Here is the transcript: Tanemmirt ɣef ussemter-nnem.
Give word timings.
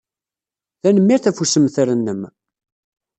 Tanemmirt 0.81 1.27
ɣef 1.29 1.39
ussemter-nnem. 1.43 2.21